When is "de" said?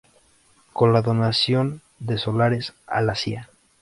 1.99-2.17